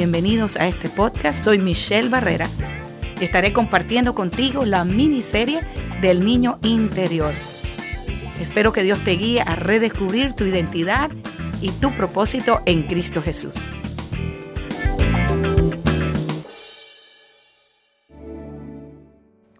Bienvenidos 0.00 0.56
a 0.56 0.66
este 0.66 0.88
podcast. 0.88 1.44
Soy 1.44 1.58
Michelle 1.58 2.08
Barrera 2.08 2.48
estaré 3.20 3.52
compartiendo 3.52 4.14
contigo 4.14 4.64
la 4.64 4.82
miniserie 4.82 5.60
del 6.00 6.24
niño 6.24 6.58
interior. 6.62 7.34
Espero 8.40 8.72
que 8.72 8.82
Dios 8.82 8.98
te 9.04 9.10
guíe 9.10 9.42
a 9.42 9.56
redescubrir 9.56 10.32
tu 10.32 10.44
identidad 10.46 11.10
y 11.60 11.68
tu 11.72 11.94
propósito 11.94 12.62
en 12.64 12.84
Cristo 12.84 13.20
Jesús. 13.20 13.52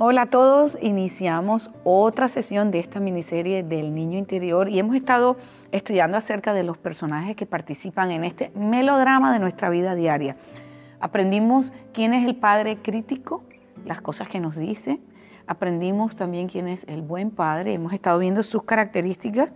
Hola 0.02 0.22
a 0.22 0.26
todos, 0.30 0.78
iniciamos 0.80 1.70
otra 1.84 2.28
sesión 2.28 2.70
de 2.70 2.78
esta 2.78 3.00
miniserie 3.00 3.62
del 3.62 3.94
niño 3.94 4.16
interior 4.16 4.70
y 4.70 4.78
hemos 4.78 4.96
estado 4.96 5.36
estudiando 5.72 6.16
acerca 6.16 6.54
de 6.54 6.62
los 6.62 6.78
personajes 6.78 7.36
que 7.36 7.44
participan 7.44 8.10
en 8.10 8.24
este 8.24 8.50
melodrama 8.54 9.30
de 9.30 9.40
nuestra 9.40 9.68
vida 9.68 9.94
diaria. 9.94 10.36
Aprendimos 11.00 11.74
quién 11.92 12.14
es 12.14 12.26
el 12.26 12.34
padre 12.34 12.78
crítico, 12.78 13.44
las 13.84 14.00
cosas 14.00 14.30
que 14.30 14.40
nos 14.40 14.56
dice, 14.56 15.00
aprendimos 15.46 16.16
también 16.16 16.48
quién 16.48 16.66
es 16.66 16.82
el 16.84 17.02
buen 17.02 17.30
padre, 17.30 17.74
hemos 17.74 17.92
estado 17.92 18.18
viendo 18.20 18.42
sus 18.42 18.62
características 18.62 19.52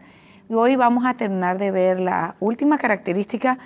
y 0.51 0.53
hoy 0.53 0.77
vamos 0.77 1.07
a 1.07 1.15
terminar 1.15 1.57
de 1.57 1.71
ver 1.71 1.99
la 1.99 2.37
última 2.39 2.77
característica 2.77 3.59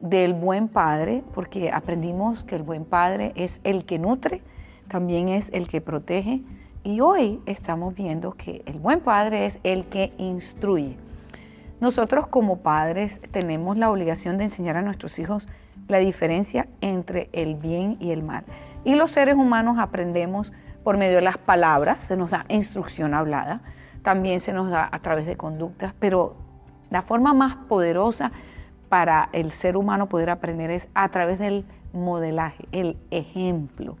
del 0.00 0.34
buen 0.34 0.68
padre, 0.68 1.24
porque 1.34 1.72
aprendimos 1.72 2.44
que 2.44 2.56
el 2.56 2.62
buen 2.62 2.84
padre 2.84 3.32
es 3.36 3.58
el 3.64 3.86
que 3.86 3.98
nutre, 3.98 4.42
también 4.88 5.28
es 5.28 5.50
el 5.52 5.68
que 5.68 5.80
protege. 5.80 6.42
Y 6.84 7.00
hoy 7.00 7.40
estamos 7.46 7.94
viendo 7.94 8.32
que 8.32 8.62
el 8.66 8.78
buen 8.78 9.00
padre 9.00 9.46
es 9.46 9.58
el 9.64 9.86
que 9.86 10.10
instruye. 10.18 10.96
Nosotros 11.80 12.26
como 12.28 12.58
padres 12.58 13.20
tenemos 13.32 13.76
la 13.76 13.90
obligación 13.90 14.38
de 14.38 14.44
enseñar 14.44 14.76
a 14.76 14.82
nuestros 14.82 15.18
hijos 15.18 15.48
la 15.88 15.98
diferencia 15.98 16.68
entre 16.80 17.28
el 17.32 17.56
bien 17.56 17.96
y 18.00 18.12
el 18.12 18.22
mal. 18.22 18.44
Y 18.84 18.94
los 18.94 19.10
seres 19.10 19.34
humanos 19.34 19.78
aprendemos 19.78 20.52
por 20.84 20.96
medio 20.96 21.16
de 21.16 21.22
las 21.22 21.38
palabras, 21.38 22.04
se 22.04 22.16
nos 22.16 22.30
da 22.30 22.46
instrucción 22.48 23.12
hablada, 23.12 23.60
también 24.02 24.40
se 24.40 24.52
nos 24.52 24.70
da 24.70 24.88
a 24.90 25.00
través 25.00 25.26
de 25.26 25.36
conductas, 25.36 25.92
pero 25.98 26.36
la 26.90 27.02
forma 27.02 27.34
más 27.34 27.56
poderosa 27.68 28.30
para 28.88 29.28
el 29.32 29.50
ser 29.50 29.76
humano 29.76 30.06
poder 30.08 30.30
aprender 30.30 30.70
es 30.70 30.88
a 30.94 31.08
través 31.08 31.38
del 31.38 31.64
modelaje, 31.92 32.66
el 32.70 32.96
ejemplo. 33.10 33.96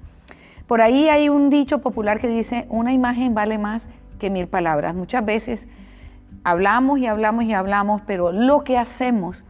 Por 0.66 0.80
ahí 0.80 1.08
hay 1.08 1.28
un 1.28 1.48
dicho 1.48 1.80
popular 1.80 2.20
que 2.20 2.28
dice, 2.28 2.66
una 2.68 2.92
imagen 2.92 3.34
vale 3.34 3.56
más 3.58 3.88
que 4.18 4.30
mil 4.30 4.48
palabras. 4.48 4.94
Muchas 4.94 5.24
veces 5.24 5.68
hablamos 6.42 6.98
y 6.98 7.06
hablamos 7.06 7.44
y 7.44 7.52
hablamos, 7.52 8.02
pero 8.06 8.32
lo 8.32 8.64
que 8.64 8.76
hacemos 8.76 9.44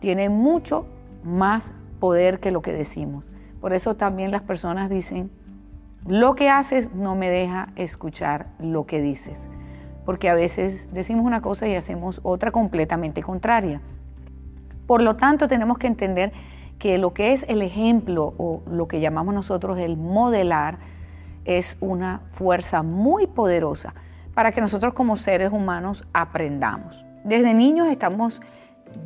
tiene 0.00 0.28
mucho 0.28 0.86
más 1.24 1.74
poder 1.98 2.38
que 2.38 2.50
lo 2.50 2.62
que 2.62 2.72
decimos. 2.72 3.28
Por 3.60 3.72
eso 3.72 3.96
también 3.96 4.30
las 4.30 4.42
personas 4.42 4.90
dicen, 4.90 5.30
lo 6.06 6.34
que 6.34 6.50
haces 6.50 6.94
no 6.94 7.16
me 7.16 7.30
deja 7.30 7.70
escuchar 7.76 8.46
lo 8.58 8.84
que 8.84 9.00
dices, 9.00 9.48
porque 10.04 10.28
a 10.28 10.34
veces 10.34 10.92
decimos 10.92 11.24
una 11.24 11.40
cosa 11.40 11.66
y 11.66 11.74
hacemos 11.74 12.20
otra 12.22 12.50
completamente 12.50 13.22
contraria. 13.22 13.80
Por 14.86 15.02
lo 15.02 15.16
tanto, 15.16 15.48
tenemos 15.48 15.78
que 15.78 15.86
entender 15.86 16.32
que 16.78 16.98
lo 16.98 17.14
que 17.14 17.32
es 17.32 17.44
el 17.48 17.62
ejemplo 17.62 18.34
o 18.36 18.62
lo 18.70 18.88
que 18.88 19.00
llamamos 19.00 19.34
nosotros 19.34 19.78
el 19.78 19.96
modelar 19.96 20.78
es 21.44 21.76
una 21.80 22.22
fuerza 22.32 22.82
muy 22.82 23.26
poderosa 23.26 23.94
para 24.34 24.52
que 24.52 24.60
nosotros 24.60 24.94
como 24.94 25.16
seres 25.16 25.52
humanos 25.52 26.04
aprendamos. 26.12 27.04
Desde 27.24 27.54
niños 27.54 27.88
estamos 27.88 28.40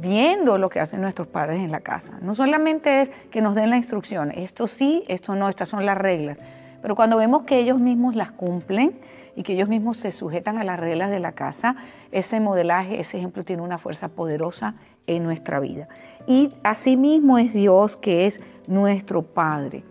viendo 0.00 0.58
lo 0.58 0.68
que 0.68 0.80
hacen 0.80 1.00
nuestros 1.00 1.28
padres 1.28 1.60
en 1.60 1.70
la 1.70 1.80
casa. 1.80 2.18
No 2.20 2.34
solamente 2.34 3.02
es 3.02 3.10
que 3.30 3.40
nos 3.40 3.54
den 3.54 3.70
la 3.70 3.76
instrucción, 3.76 4.32
esto 4.32 4.66
sí, 4.66 5.04
esto 5.08 5.34
no, 5.34 5.48
estas 5.48 5.68
son 5.68 5.86
las 5.86 5.96
reglas, 5.96 6.38
pero 6.82 6.94
cuando 6.94 7.16
vemos 7.16 7.42
que 7.42 7.58
ellos 7.58 7.80
mismos 7.80 8.14
las 8.14 8.30
cumplen 8.30 8.98
y 9.34 9.42
que 9.42 9.52
ellos 9.54 9.68
mismos 9.68 9.96
se 9.98 10.12
sujetan 10.12 10.58
a 10.58 10.64
las 10.64 10.80
reglas 10.80 11.10
de 11.10 11.20
la 11.20 11.32
casa, 11.32 11.76
ese 12.12 12.40
modelaje, 12.40 13.00
ese 13.00 13.18
ejemplo 13.18 13.44
tiene 13.44 13.62
una 13.62 13.78
fuerza 13.78 14.08
poderosa 14.08 14.74
en 15.08 15.24
nuestra 15.24 15.58
vida. 15.58 15.88
Y 16.26 16.50
asimismo 16.62 17.38
es 17.38 17.52
Dios 17.52 17.96
que 17.96 18.26
es 18.26 18.40
nuestro 18.68 19.22
Padre. 19.22 19.82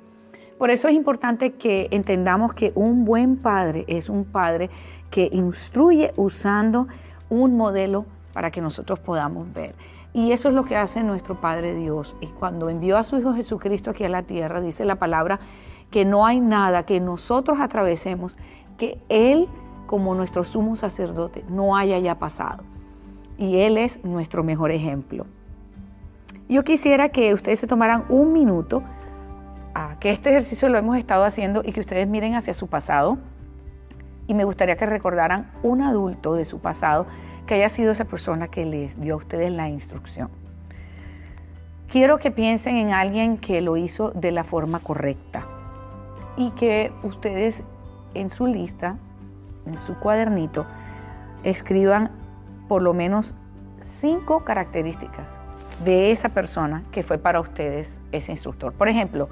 Por 0.58 0.72
eso 0.72 0.88
es 0.88 0.96
importante 0.96 1.54
que 1.54 1.88
entendamos 1.92 2.54
que 2.54 2.72
un 2.74 3.06
buen 3.06 3.38
padre 3.38 3.86
es 3.88 4.10
un 4.10 4.26
padre 4.26 4.72
que 5.12 5.30
instruye 5.32 6.12
usando 6.16 6.88
un 7.30 7.56
modelo 7.56 8.06
para 8.34 8.50
que 8.50 8.60
nosotros 8.60 9.00
podamos 9.00 9.54
ver. 9.54 9.76
Y 10.14 10.32
eso 10.32 10.50
es 10.50 10.56
lo 10.56 10.64
que 10.64 10.76
hace 10.76 11.04
nuestro 11.04 11.40
Padre 11.40 11.76
Dios. 11.76 12.16
Y 12.22 12.28
cuando 12.28 12.70
envió 12.70 12.98
a 12.98 13.04
su 13.04 13.20
Hijo 13.20 13.34
Jesucristo 13.34 13.92
aquí 13.92 14.04
a 14.04 14.10
la 14.10 14.24
tierra, 14.24 14.60
dice 14.60 14.84
la 14.84 14.96
palabra 14.96 15.40
que 15.92 16.06
no 16.06 16.26
hay 16.26 16.40
nada 16.40 16.88
que 16.88 17.00
nosotros 17.00 17.60
atravesemos 17.60 18.36
que 18.80 19.00
Él, 19.10 19.48
como 19.86 20.16
nuestro 20.16 20.44
sumo 20.44 20.76
sacerdote, 20.76 21.46
no 21.50 21.78
haya 21.78 22.00
ya 22.00 22.16
pasado. 22.16 22.64
Y 23.38 23.58
Él 23.58 23.78
es 23.78 24.04
nuestro 24.04 24.44
mejor 24.44 24.72
ejemplo. 24.72 25.26
Yo 26.50 26.64
quisiera 26.64 27.10
que 27.10 27.34
ustedes 27.34 27.60
se 27.60 27.68
tomaran 27.68 28.06
un 28.10 28.34
minuto, 28.34 28.84
a 29.74 30.00
que 30.00 30.10
este 30.10 30.30
ejercicio 30.30 30.70
lo 30.70 30.78
hemos 30.78 30.98
estado 30.98 31.24
haciendo 31.24 31.62
y 31.64 31.72
que 31.72 31.82
ustedes 31.82 32.08
miren 32.08 32.34
hacia 32.34 32.54
su 32.54 32.68
pasado. 32.68 33.18
Y 34.26 34.34
me 34.34 34.44
gustaría 34.44 34.76
que 34.76 34.86
recordaran 34.86 35.52
un 35.62 35.82
adulto 35.82 36.34
de 36.34 36.46
su 36.46 36.60
pasado 36.60 37.06
que 37.46 37.56
haya 37.56 37.70
sido 37.70 37.92
esa 37.92 38.06
persona 38.06 38.48
que 38.48 38.66
les 38.66 39.00
dio 39.00 39.14
a 39.14 39.18
ustedes 39.18 39.52
la 39.52 39.70
instrucción. 39.70 40.30
Quiero 41.90 42.18
que 42.18 42.32
piensen 42.32 42.76
en 42.76 42.92
alguien 42.92 43.38
que 43.38 43.62
lo 43.62 43.78
hizo 43.78 44.12
de 44.12 44.32
la 44.32 44.44
forma 44.44 44.80
correcta 44.80 45.46
y 46.36 46.50
que 46.52 46.92
ustedes 47.04 47.62
en 48.14 48.30
su 48.30 48.48
lista, 48.48 48.98
en 49.66 49.78
su 49.78 49.96
cuadernito, 49.96 50.66
escriban 51.44 52.12
por 52.68 52.82
lo 52.82 52.94
menos 52.94 53.36
cinco 54.00 54.44
características 54.44 55.26
de 55.84 56.12
esa 56.12 56.30
persona 56.30 56.84
que 56.92 57.04
fue 57.04 57.18
para 57.18 57.40
ustedes 57.40 58.00
ese 58.12 58.32
instructor. 58.32 58.74
Por 58.74 58.88
ejemplo, 58.88 59.30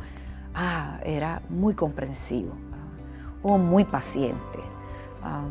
ah, 0.54 1.00
era 1.04 1.42
muy 1.50 1.74
comprensivo 1.74 2.54
o 3.42 3.58
muy 3.58 3.84
paciente, 3.84 4.60
ah, 5.24 5.44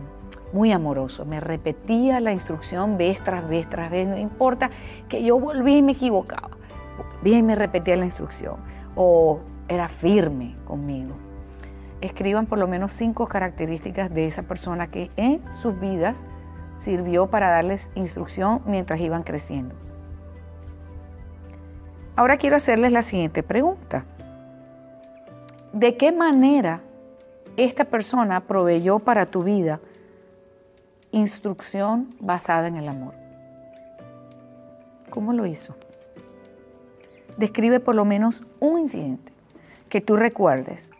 muy 0.52 0.72
amoroso. 0.72 1.24
Me 1.24 1.40
repetía 1.40 2.20
la 2.20 2.32
instrucción 2.32 2.96
vez 2.96 3.22
tras 3.22 3.48
vez 3.48 3.68
tras 3.68 3.90
no 4.08 4.16
importa 4.16 4.70
que 5.08 5.22
yo 5.22 5.38
volví 5.38 5.76
y 5.76 5.82
me 5.82 5.92
equivocaba. 5.92 6.50
Bien 7.22 7.44
me 7.44 7.54
repetía 7.54 7.96
la 7.96 8.04
instrucción 8.04 8.56
o 8.94 9.40
era 9.68 9.88
firme 9.88 10.56
conmigo 10.66 11.14
escriban 12.06 12.46
por 12.46 12.58
lo 12.58 12.68
menos 12.68 12.92
cinco 12.92 13.26
características 13.26 14.12
de 14.12 14.26
esa 14.26 14.42
persona 14.42 14.88
que 14.88 15.10
en 15.16 15.40
sus 15.60 15.78
vidas 15.78 16.22
sirvió 16.84 17.28
para 17.28 17.48
darles 17.48 17.88
instrucción 17.94 18.60
mientras 18.66 19.00
iban 19.00 19.22
creciendo. 19.22 19.74
Ahora 22.14 22.36
quiero 22.36 22.56
hacerles 22.56 22.92
la 22.92 23.02
siguiente 23.02 23.42
pregunta. 23.42 24.04
¿De 25.72 25.96
qué 25.96 26.12
manera 26.12 26.80
esta 27.56 27.86
persona 27.86 28.40
proveyó 28.40 28.98
para 29.00 29.26
tu 29.26 29.42
vida 29.42 29.80
instrucción 31.10 32.08
basada 32.20 32.68
en 32.68 32.76
el 32.76 32.88
amor? 32.88 33.14
¿Cómo 35.10 35.32
lo 35.32 35.46
hizo? 35.46 35.74
Describe 37.36 37.80
por 37.80 37.94
lo 37.94 38.04
menos 38.04 38.44
un 38.60 38.78
incidente 38.78 39.32
que 39.88 40.00
tú 40.00 40.16
recuerdes 40.16 40.90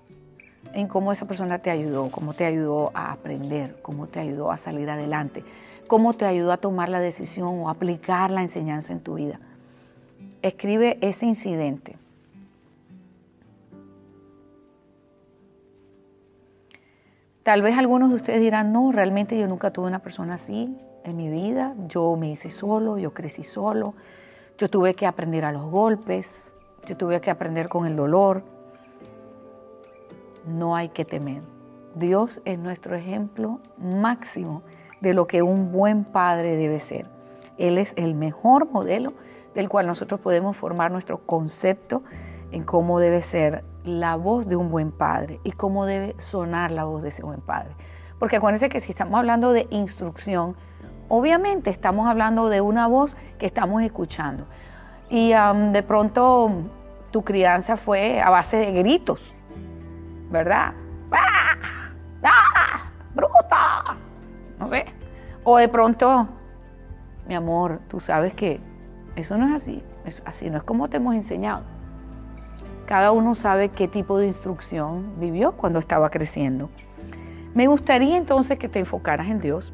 en 0.75 0.89
cómo 0.89 1.13
esa 1.13 1.27
persona 1.27 1.59
te 1.61 1.71
ayudó, 1.71 2.11
cómo 2.11 2.35
te 2.35 2.45
ayudó 2.45 2.91
a 2.95 3.13
aprender, 3.13 3.77
cómo 3.81 4.09
te 4.09 4.21
ayudó 4.21 4.51
a 4.51 4.57
salir 4.57 4.91
adelante, 4.91 5.45
cómo 5.87 6.15
te 6.15 6.27
ayudó 6.27 6.53
a 6.53 6.57
tomar 6.57 6.89
la 6.89 7.01
decisión 7.01 7.61
o 7.61 7.71
aplicar 7.71 8.31
la 8.31 8.43
enseñanza 8.43 8.93
en 8.93 9.01
tu 9.01 9.15
vida. 9.15 9.39
Escribe 10.43 10.99
ese 11.01 11.27
incidente. 11.27 11.97
Tal 17.45 17.63
vez 17.63 17.77
algunos 17.79 18.11
de 18.11 18.17
ustedes 18.17 18.41
dirán, 18.41 18.73
no, 18.73 18.91
realmente 18.91 19.39
yo 19.39 19.47
nunca 19.47 19.71
tuve 19.71 19.87
una 19.87 19.99
persona 19.99 20.35
así 20.35 20.77
en 21.05 21.17
mi 21.17 21.29
vida, 21.29 21.75
yo 21.89 22.17
me 22.17 22.31
hice 22.31 22.51
solo, 22.51 22.97
yo 22.97 23.13
crecí 23.13 23.45
solo, 23.45 23.95
yo 24.57 24.69
tuve 24.69 24.95
que 24.95 25.07
aprender 25.07 25.45
a 25.45 25.53
los 25.53 25.71
golpes, 25.71 26.53
yo 26.89 26.97
tuve 26.97 27.21
que 27.21 27.31
aprender 27.31 27.69
con 27.69 27.87
el 27.87 27.97
dolor, 27.97 28.45
no 30.47 30.77
hay 30.77 30.89
que 30.91 31.05
temer. 31.05 31.43
Dios 31.95 32.43
es 32.45 32.59
nuestro 32.59 32.97
ejemplo 32.97 33.61
máximo 33.79 34.63
de 35.01 35.15
lo 35.15 35.27
que 35.27 35.43
un 35.43 35.71
buen 35.71 36.05
padre 36.05 36.57
debe 36.57 36.81
ser. 36.81 37.07
Él 37.57 37.79
es 37.79 37.93
el 37.97 38.15
mejor 38.15 38.71
modelo 38.71 39.11
del 39.55 39.69
cual 39.69 39.87
nosotros 39.87 40.21
podemos 40.21 40.57
formar 40.57 40.91
nuestro 40.91 41.19
concepto 41.19 42.03
en 42.51 42.65
cómo 42.65 42.99
debe 42.99 43.23
ser 43.23 43.65
la 43.85 44.17
voz 44.17 44.49
de 44.49 44.57
un 44.57 44.71
buen 44.71 44.91
padre 44.91 45.41
y 45.45 45.53
cómo 45.53 45.87
debe 45.87 46.15
sonar 46.19 46.71
la 46.71 46.85
voz 46.85 47.03
de 47.03 47.11
ese 47.11 47.23
buen 47.23 47.41
padre. 47.41 47.75
Porque 48.19 48.37
acuérdense 48.37 48.69
que 48.69 48.81
si 48.81 48.93
estamos 48.93 49.19
hablando 49.19 49.53
de 49.53 49.67
instrucción, 49.71 50.57
obviamente 51.09 51.71
estamos 51.71 52.09
hablando 52.09 52.49
de 52.49 52.61
una 52.61 52.87
voz 52.87 53.17
que 53.39 53.47
estamos 53.47 53.83
escuchando. 53.83 54.47
Y 55.11 55.33
de 55.33 55.83
pronto 55.83 56.51
tu 57.11 57.23
crianza 57.23 57.77
fue 57.77 58.21
a 58.21 58.31
base 58.31 58.57
de 58.57 58.73
gritos, 58.73 59.34
¿verdad? 60.31 60.75
¡Ah! 61.11 61.57
¡Ah! 62.23 62.91
¡Bruta! 63.15 63.97
No 64.59 64.67
sé. 64.67 64.87
O 65.43 65.59
de 65.59 65.69
pronto, 65.69 66.29
mi 67.29 67.35
amor, 67.35 67.81
tú 67.89 68.01
sabes 68.01 68.35
que 68.35 68.61
eso 69.17 69.37
no 69.37 69.49
es 69.49 69.63
así. 69.63 69.83
Es 70.05 70.23
así 70.27 70.51
no 70.51 70.59
es 70.59 70.65
como 70.65 70.89
te 70.89 70.99
hemos 70.99 71.15
enseñado. 71.15 71.63
Cada 72.87 73.13
uno 73.13 73.35
sabe 73.35 73.71
qué 73.71 73.89
tipo 73.89 74.19
de 74.19 74.27
instrucción 74.27 75.19
vivió 75.19 75.53
cuando 75.53 75.79
estaba 75.79 76.11
creciendo. 76.11 76.71
Me 77.55 77.67
gustaría 77.67 78.17
entonces 78.17 78.59
que 78.59 78.69
te 78.69 78.81
enfocaras 78.81 79.29
en 79.29 79.41
Dios 79.41 79.73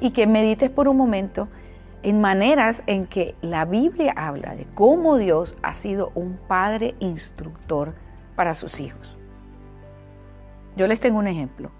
y 0.00 0.10
que 0.10 0.26
medites 0.26 0.70
por 0.70 0.88
un 0.88 0.96
momento 0.96 1.48
en 2.02 2.20
maneras 2.20 2.82
en 2.86 3.06
que 3.06 3.34
la 3.40 3.64
Biblia 3.64 4.12
habla 4.16 4.54
de 4.54 4.66
cómo 4.74 5.16
Dios 5.16 5.56
ha 5.62 5.74
sido 5.74 6.12
un 6.14 6.38
padre 6.48 6.94
instructor 7.00 7.94
para 8.38 8.54
sus 8.54 8.78
hijos. 8.78 9.18
Yo 10.76 10.86
les 10.86 11.00
tengo 11.00 11.18
un 11.18 11.26
ejemplo. 11.26 11.72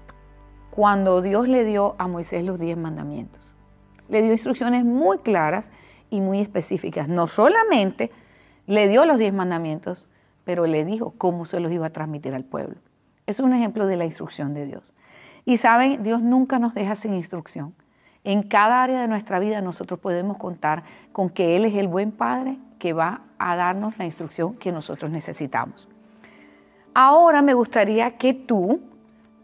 Cuando 0.72 1.22
Dios 1.22 1.46
le 1.46 1.62
dio 1.62 1.94
a 1.98 2.08
Moisés 2.08 2.42
los 2.42 2.58
diez 2.58 2.76
mandamientos, 2.76 3.54
le 4.08 4.22
dio 4.22 4.32
instrucciones 4.32 4.84
muy 4.84 5.18
claras 5.18 5.70
y 6.10 6.20
muy 6.20 6.40
específicas. 6.40 7.06
No 7.06 7.28
solamente 7.28 8.10
le 8.66 8.88
dio 8.88 9.06
los 9.06 9.18
diez 9.18 9.32
mandamientos, 9.32 10.08
pero 10.42 10.66
le 10.66 10.84
dijo 10.84 11.14
cómo 11.16 11.44
se 11.44 11.60
los 11.60 11.70
iba 11.70 11.86
a 11.86 11.90
transmitir 11.90 12.34
al 12.34 12.42
pueblo. 12.42 12.74
Es 13.28 13.38
un 13.38 13.54
ejemplo 13.54 13.86
de 13.86 13.94
la 13.94 14.04
instrucción 14.04 14.52
de 14.52 14.66
Dios. 14.66 14.92
Y 15.44 15.58
saben, 15.58 16.02
Dios 16.02 16.22
nunca 16.22 16.58
nos 16.58 16.74
deja 16.74 16.96
sin 16.96 17.14
instrucción. 17.14 17.72
En 18.24 18.42
cada 18.42 18.82
área 18.82 19.00
de 19.00 19.06
nuestra 19.06 19.38
vida 19.38 19.60
nosotros 19.60 20.00
podemos 20.00 20.38
contar 20.38 20.82
con 21.12 21.30
que 21.30 21.54
Él 21.54 21.66
es 21.66 21.76
el 21.76 21.86
buen 21.86 22.10
Padre 22.10 22.58
que 22.80 22.94
va 22.94 23.20
a 23.38 23.54
darnos 23.54 23.96
la 23.96 24.06
instrucción 24.06 24.56
que 24.56 24.72
nosotros 24.72 25.12
necesitamos. 25.12 25.88
Ahora 27.00 27.42
me 27.42 27.54
gustaría 27.54 28.16
que 28.18 28.34
tú 28.34 28.80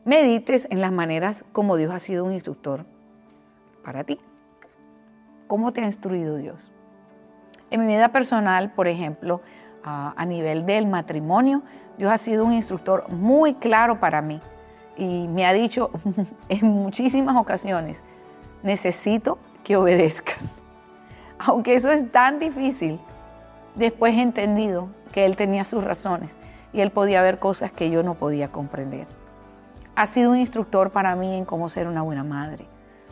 medites 0.05 0.67
en 0.73 0.81
las 0.81 0.91
maneras 0.91 1.45
como 1.53 1.77
Dios 1.77 1.93
ha 1.95 2.01
sido 2.01 2.25
un 2.25 2.33
instructor 2.33 2.85
para 3.85 4.03
ti. 4.03 4.19
¿Cómo 5.47 5.73
te 5.73 5.81
ha 5.81 5.85
instruido 5.85 6.37
Dios? 6.37 6.73
En 7.71 7.83
mi 7.83 7.87
vida 7.87 8.09
personal, 8.09 8.73
por 8.73 8.89
ejemplo, 8.89 9.41
a 9.85 10.25
nivel 10.27 10.67
del 10.67 10.89
matrimonio, 10.89 11.63
Dios 11.97 12.13
ha 12.13 12.19
sido 12.19 12.45
un 12.45 12.55
instructor 12.55 13.09
muy 13.09 13.55
claro 13.55 14.01
para 14.01 14.21
mí 14.21 14.41
y 14.97 15.29
me 15.29 15.47
ha 15.47 15.53
dicho 15.53 15.93
en 16.49 16.67
muchísimas 16.67 17.37
ocasiones, 17.37 18.03
necesito 18.65 19.39
que 19.63 19.77
obedezcas. 19.77 20.61
Aunque 21.39 21.75
eso 21.77 21.93
es 21.93 22.11
tan 22.11 22.41
difícil, 22.41 22.99
después 23.77 24.13
he 24.15 24.23
entendido 24.23 24.89
que 25.13 25.25
Él 25.25 25.37
tenía 25.37 25.63
sus 25.63 25.85
razones 25.85 26.35
y 26.75 26.81
Él 26.81 26.91
podía 26.91 27.23
ver 27.23 27.39
cosas 27.39 27.73
que 27.73 27.89
yo 27.89 28.03
no 28.03 28.15
podía 28.15 28.49
comprender. 28.49 29.07
Ha 29.95 30.07
sido 30.07 30.33
un 30.33 30.37
instructor 30.37 30.91
para 30.91 31.15
mí 31.15 31.37
en 31.37 31.45
cómo 31.45 31.69
ser 31.69 31.87
una 31.87 32.03
buena 32.03 32.25
madre. 32.25 32.67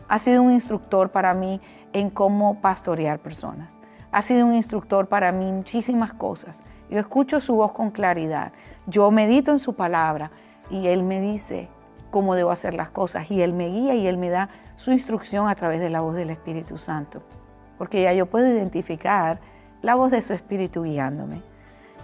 Ha 0.09 0.19
sido 0.19 0.43
un 0.43 0.51
instructor 0.51 1.11
para 1.11 1.33
mí 1.33 1.61
en 1.93 2.09
cómo 2.09 2.59
pastorear 2.59 3.19
personas. 3.19 3.77
Ha 4.11 4.21
sido 4.21 4.45
un 4.45 4.53
instructor 4.53 5.07
para 5.07 5.31
mí 5.31 5.47
en 5.47 5.55
muchísimas 5.57 6.13
cosas. 6.13 6.61
Yo 6.89 6.99
escucho 6.99 7.39
su 7.39 7.55
voz 7.55 7.71
con 7.71 7.89
claridad. 7.89 8.51
Yo 8.85 9.09
medito 9.11 9.51
en 9.51 9.59
su 9.59 9.75
palabra 9.75 10.31
y 10.69 10.87
Él 10.87 11.03
me 11.03 11.21
dice 11.21 11.69
cómo 12.11 12.35
debo 12.35 12.51
hacer 12.51 12.73
las 12.73 12.89
cosas 12.89 13.31
y 13.31 13.41
Él 13.41 13.53
me 13.53 13.69
guía 13.69 13.95
y 13.95 14.05
Él 14.07 14.17
me 14.17 14.29
da 14.29 14.49
su 14.75 14.91
instrucción 14.91 15.47
a 15.47 15.55
través 15.55 15.79
de 15.79 15.89
la 15.89 16.01
voz 16.01 16.15
del 16.15 16.31
Espíritu 16.31 16.77
Santo, 16.77 17.23
porque 17.77 18.01
ya 18.01 18.11
yo 18.13 18.25
puedo 18.25 18.47
identificar 18.47 19.39
la 19.81 19.95
voz 19.95 20.11
de 20.11 20.21
su 20.21 20.33
Espíritu 20.33 20.83
guiándome. 20.83 21.41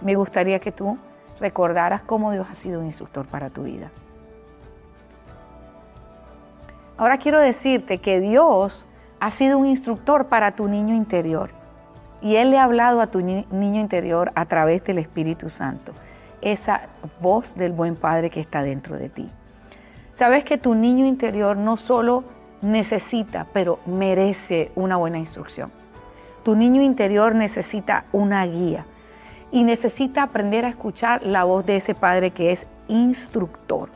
Me 0.00 0.14
gustaría 0.14 0.58
que 0.58 0.72
tú 0.72 0.98
recordaras 1.40 2.02
cómo 2.02 2.32
Dios 2.32 2.46
ha 2.48 2.54
sido 2.54 2.80
un 2.80 2.86
instructor 2.86 3.26
para 3.26 3.50
tu 3.50 3.64
vida. 3.64 3.90
Ahora 6.96 7.16
quiero 7.16 7.40
decirte 7.40 7.98
que 7.98 8.20
Dios 8.20 8.86
ha 9.20 9.30
sido 9.30 9.58
un 9.58 9.66
instructor 9.66 10.26
para 10.26 10.52
tu 10.52 10.68
niño 10.68 10.94
interior 10.94 11.50
y 12.20 12.36
Él 12.36 12.50
le 12.50 12.58
ha 12.58 12.64
hablado 12.64 13.00
a 13.00 13.06
tu 13.06 13.20
niño 13.22 13.80
interior 13.80 14.32
a 14.34 14.44
través 14.44 14.84
del 14.84 14.98
Espíritu 14.98 15.48
Santo, 15.48 15.92
esa 16.42 16.82
voz 17.20 17.54
del 17.54 17.72
buen 17.72 17.96
Padre 17.96 18.28
que 18.28 18.40
está 18.40 18.62
dentro 18.62 18.98
de 18.98 19.08
ti. 19.08 19.30
Sabes 20.12 20.44
que 20.44 20.58
tu 20.58 20.74
niño 20.74 21.06
interior 21.06 21.56
no 21.56 21.78
solo 21.78 22.24
necesita, 22.60 23.46
pero 23.54 23.78
merece 23.86 24.70
una 24.74 24.96
buena 24.96 25.18
instrucción. 25.18 25.72
Tu 26.42 26.54
niño 26.54 26.82
interior 26.82 27.34
necesita 27.34 28.04
una 28.12 28.44
guía 28.44 28.84
y 29.52 29.64
necesita 29.64 30.22
aprender 30.22 30.64
a 30.64 30.68
escuchar 30.68 31.22
la 31.24 31.44
voz 31.44 31.66
de 31.66 31.76
ese 31.76 31.94
padre 31.94 32.30
que 32.30 32.52
es 32.52 32.66
instructor 32.88 33.88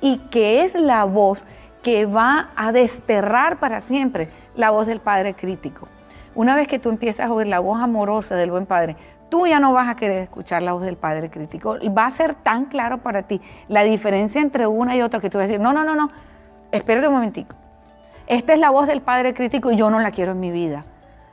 y 0.00 0.18
que 0.30 0.62
es 0.62 0.74
la 0.74 1.04
voz 1.04 1.44
que 1.82 2.06
va 2.06 2.50
a 2.56 2.72
desterrar 2.72 3.58
para 3.58 3.80
siempre 3.80 4.28
la 4.56 4.70
voz 4.70 4.86
del 4.86 5.00
padre 5.00 5.34
crítico. 5.34 5.88
Una 6.34 6.56
vez 6.56 6.66
que 6.66 6.78
tú 6.78 6.88
empiezas 6.88 7.28
a 7.28 7.32
oír 7.32 7.46
la 7.46 7.60
voz 7.60 7.80
amorosa 7.80 8.34
del 8.34 8.50
buen 8.50 8.66
padre, 8.66 8.96
tú 9.28 9.46
ya 9.46 9.60
no 9.60 9.72
vas 9.72 9.88
a 9.88 9.96
querer 9.96 10.22
escuchar 10.22 10.62
la 10.62 10.72
voz 10.72 10.82
del 10.82 10.96
padre 10.96 11.30
crítico. 11.30 11.76
Y 11.80 11.88
va 11.88 12.06
a 12.06 12.10
ser 12.10 12.34
tan 12.34 12.66
claro 12.66 12.98
para 12.98 13.22
ti 13.22 13.40
la 13.68 13.82
diferencia 13.84 14.40
entre 14.40 14.66
una 14.66 14.96
y 14.96 15.02
otra 15.02 15.20
que 15.20 15.30
tú 15.30 15.38
vas 15.38 15.44
a 15.44 15.48
decir, 15.48 15.60
no, 15.60 15.72
no, 15.72 15.84
no, 15.84 15.94
no, 15.94 16.08
espérate 16.72 17.08
un 17.08 17.14
momentico. 17.14 17.54
Esta 18.26 18.54
es 18.54 18.58
la 18.58 18.70
voz 18.70 18.86
del 18.86 19.02
padre 19.02 19.34
crítico 19.34 19.70
y 19.70 19.76
yo 19.76 19.90
no 19.90 20.00
la 20.00 20.10
quiero 20.10 20.32
en 20.32 20.40
mi 20.40 20.50
vida, 20.50 20.84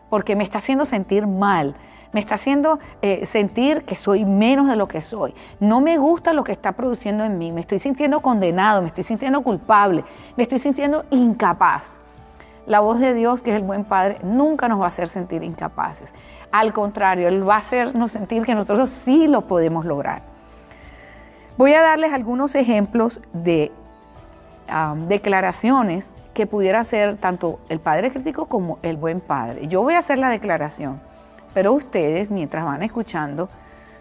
porque 0.10 0.36
me 0.36 0.44
está 0.44 0.58
haciendo 0.58 0.86
sentir 0.86 1.26
mal, 1.26 1.76
me 2.14 2.20
está 2.20 2.36
haciendo 2.36 2.80
eh, 3.02 3.26
sentir 3.26 3.84
que 3.84 3.96
soy 3.96 4.26
menos 4.26 4.68
de 4.68 4.76
lo 4.76 4.88
que 4.88 5.02
soy. 5.02 5.34
No 5.60 5.82
me 5.82 5.98
gusta 5.98 6.34
lo 6.34 6.44
que 6.44 6.52
está 6.52 6.74
produciendo 6.74 7.24
en 7.24 7.38
mí, 7.38 7.52
me 7.52 7.62
estoy 7.62 7.80
sintiendo 7.80 8.20
condenado, 8.22 8.82
me 8.82 8.88
estoy 8.88 9.04
sintiendo 9.04 9.42
culpable, 9.42 10.04
me 10.36 10.44
estoy 10.44 10.60
sintiendo 10.60 11.06
incapaz. 11.10 11.98
La 12.66 12.80
voz 12.80 13.00
de 13.00 13.14
Dios, 13.14 13.42
que 13.42 13.52
es 13.52 13.58
el 13.58 13.64
buen 13.64 13.84
Padre, 13.84 14.18
nunca 14.24 14.68
nos 14.68 14.80
va 14.80 14.86
a 14.86 14.88
hacer 14.90 15.08
sentir 15.08 15.44
incapaces. 15.44 16.14
Al 16.52 16.74
contrario, 16.74 17.28
Él 17.28 17.48
va 17.48 17.56
a 17.56 17.60
hacernos 17.60 18.12
sentir 18.12 18.44
que 18.44 18.54
nosotros 18.54 18.92
sí 18.92 19.28
lo 19.28 19.42
podemos 19.42 19.86
lograr. 19.86 20.22
Voy 21.58 21.74
a 21.74 21.82
darles 21.82 22.14
algunos 22.14 22.56
ejemplos 22.56 23.22
de 23.34 23.72
declaraciones 25.08 26.14
que 26.34 26.48
pudiera 26.48 26.80
hacer 26.80 27.18
tanto 27.18 27.60
el 27.68 27.80
padre 27.80 28.12
crítico 28.12 28.46
como 28.46 28.80
el 28.84 28.96
buen 28.96 29.20
padre. 29.20 29.68
Yo 29.68 29.82
voy 29.82 29.96
a 29.96 30.00
hacer 30.00 30.18
la 30.18 30.30
declaración, 30.30 31.02
pero 31.54 31.74
ustedes 31.74 32.30
mientras 32.32 32.66
van 32.66 32.84
escuchando 32.84 33.50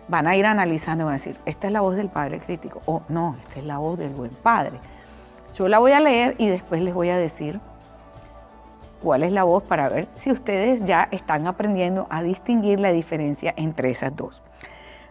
van 0.09 0.26
a 0.26 0.37
ir 0.37 0.45
analizando 0.45 1.02
y 1.02 1.04
van 1.04 1.14
a 1.14 1.19
decir, 1.19 1.37
esta 1.47 1.69
es 1.69 1.73
la 1.73 1.80
voz 1.80 1.95
del 1.95 2.09
padre 2.09 2.40
crítico 2.40 2.83
o 2.85 3.02
no, 3.09 3.37
esta 3.47 3.61
es 3.61 3.64
la 3.64 3.78
voz 3.78 3.99
del 3.99 4.11
buen 4.11 4.30
padre. 4.30 4.78
Yo 5.54 5.69
la 5.69 5.78
voy 5.78 5.92
a 5.92 6.00
leer 6.00 6.35
y 6.38 6.49
después 6.49 6.83
les 6.83 6.92
voy 6.92 7.11
a 7.11 7.16
decir 7.16 7.61
cuál 9.02 9.23
es 9.23 9.33
la 9.33 9.45
voz 9.45 9.62
para 9.62 9.88
ver 9.88 10.09
si 10.14 10.30
ustedes 10.33 10.85
ya 10.85 11.09
están 11.11 11.47
aprendiendo 11.47 12.07
a 12.11 12.23
distinguir 12.23 12.80
la 12.80 12.92
diferencia 12.92 13.54
entre 13.57 13.90
esas 13.90 14.14
dos. 14.14 14.42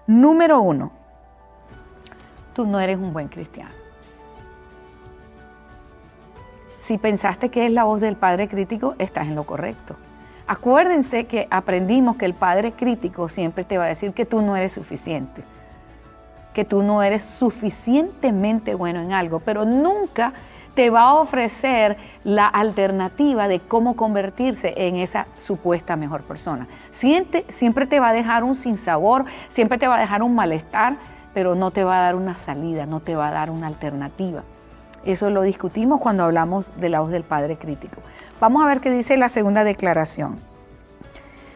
Número 0.06 0.60
uno, 0.62 0.92
tú 2.54 2.66
no 2.66 2.80
eres 2.80 2.98
un 2.98 3.14
buen 3.14 3.30
cristiano. 3.30 3.72
Si 6.80 6.98
pensaste 6.98 7.50
que 7.50 7.66
es 7.66 7.72
la 7.72 7.84
voz 7.84 8.02
del 8.02 8.16
padre 8.16 8.48
crítico, 8.48 8.96
estás 8.98 9.28
en 9.28 9.36
lo 9.36 9.44
correcto. 9.46 9.96
Acuérdense 10.52 11.28
que 11.28 11.48
aprendimos 11.52 12.18
que 12.18 12.26
el 12.26 12.34
padre 12.34 12.72
crítico 12.72 13.30
siempre 13.30 13.64
te 13.64 13.78
va 13.78 13.84
a 13.84 13.90
decir 13.90 14.14
que 14.14 14.26
tú 14.26 14.42
no 14.42 14.58
eres 14.58 14.72
suficiente, 14.72 15.44
que 16.56 16.66
tú 16.66 16.82
no 16.82 17.04
eres 17.04 17.24
suficientemente 17.24 18.74
bueno 18.74 19.00
en 19.00 19.14
algo, 19.14 19.42
pero 19.42 19.64
nunca 19.64 20.34
te 20.74 20.90
va 20.90 21.02
a 21.02 21.14
ofrecer 21.14 21.98
la 22.24 22.48
alternativa 22.48 23.48
de 23.48 23.60
cómo 23.60 23.96
convertirse 23.96 24.74
en 24.76 24.96
esa 24.96 25.28
supuesta 25.46 25.96
mejor 25.96 26.24
persona. 26.24 26.68
Siente, 26.90 27.46
siempre 27.50 27.86
te 27.86 28.00
va 28.00 28.10
a 28.10 28.14
dejar 28.14 28.44
un 28.44 28.56
sinsabor, 28.56 29.26
siempre 29.50 29.78
te 29.78 29.88
va 29.88 29.98
a 29.98 30.00
dejar 30.00 30.24
un 30.24 30.34
malestar, 30.34 30.96
pero 31.36 31.54
no 31.54 31.70
te 31.70 31.84
va 31.84 32.00
a 32.00 32.02
dar 32.02 32.16
una 32.16 32.40
salida, 32.40 32.88
no 32.88 33.02
te 33.02 33.16
va 33.16 33.28
a 33.28 33.32
dar 33.32 33.52
una 33.52 33.68
alternativa. 33.68 34.42
Eso 35.06 35.30
lo 35.30 35.44
discutimos 35.44 36.02
cuando 36.02 36.24
hablamos 36.24 36.76
de 36.78 36.90
la 36.90 37.02
voz 37.02 37.12
del 37.12 37.24
Padre 37.24 37.58
crítico. 37.58 38.02
Vamos 38.40 38.64
a 38.64 38.68
ver 38.68 38.80
qué 38.80 38.90
dice 38.90 39.18
la 39.18 39.28
segunda 39.28 39.66
declaración. 39.66 40.40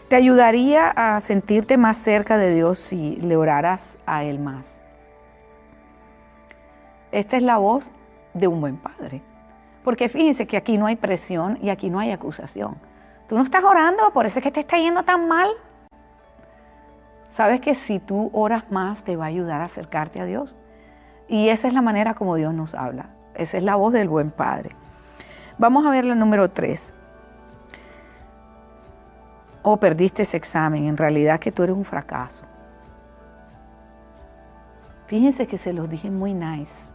Te 0.10 0.18
ayudaría 0.18 0.90
a 0.90 1.20
sentirte 1.22 1.78
más 1.78 1.96
cerca 1.96 2.38
de 2.38 2.54
Dios 2.54 2.78
si 2.78 3.16
le 3.16 3.38
oraras 3.38 3.98
a 4.06 4.26
Él 4.26 4.40
más. 4.40 4.82
Esta 7.12 7.38
es 7.38 7.44
la 7.44 7.58
voz 7.58 7.90
de 8.34 8.48
un 8.48 8.60
buen 8.60 8.76
padre. 8.76 9.22
Porque 9.86 10.10
fíjense 10.10 10.46
que 10.46 10.58
aquí 10.58 10.78
no 10.78 10.88
hay 10.88 10.98
presión 10.98 11.58
y 11.62 11.70
aquí 11.70 11.90
no 11.90 12.00
hay 12.00 12.12
acusación. 12.12 12.76
Tú 13.30 13.36
no 13.36 13.44
estás 13.44 13.64
orando, 13.64 14.12
por 14.12 14.26
eso 14.26 14.40
es 14.40 14.44
que 14.44 14.52
te 14.52 14.60
está 14.60 14.78
yendo 14.78 15.04
tan 15.04 15.28
mal. 15.30 15.50
Sabes 17.30 17.62
que 17.62 17.76
si 17.76 18.00
tú 18.00 18.30
oras 18.34 18.70
más 18.72 19.06
te 19.06 19.16
va 19.16 19.26
a 19.26 19.30
ayudar 19.30 19.62
a 19.62 19.66
acercarte 19.66 20.20
a 20.20 20.26
Dios. 20.26 20.54
Y 21.30 21.48
esa 21.48 21.70
es 21.70 21.74
la 21.74 21.82
manera 21.82 22.14
como 22.14 22.36
Dios 22.36 22.54
nos 22.54 22.76
habla. 22.76 23.12
Esa 23.36 23.58
es 23.58 23.64
la 23.64 23.76
voz 23.76 23.94
del 23.94 24.10
buen 24.10 24.32
padre. 24.32 24.76
Vamos 25.64 25.86
a 25.86 25.92
ver 25.92 26.04
la 26.04 26.14
número 26.14 26.50
tres. 26.50 26.94
O 29.62 29.72
oh, 29.72 29.78
perdiste 29.78 30.24
ese 30.24 30.36
examen, 30.36 30.88
en 30.88 30.98
realidad 30.98 31.40
que 31.40 31.54
tú 31.54 31.64
eres 31.64 31.74
un 31.74 31.86
fracaso. 31.86 32.44
Fíjense 35.06 35.48
que 35.48 35.58
se 35.58 35.72
los 35.72 35.90
dije 35.90 36.12
muy 36.12 36.34
nice, 36.34 36.92